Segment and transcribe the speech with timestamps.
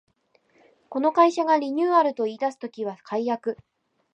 [0.89, 3.55] この会社がリニューアルと言いだす時は改悪